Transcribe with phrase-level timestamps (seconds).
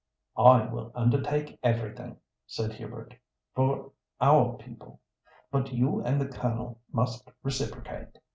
[0.35, 2.17] "I will undertake everything,"
[2.47, 3.13] said Hubert,
[3.53, 4.99] "for our people,
[5.51, 8.17] but you and the Colonel must reciprocate.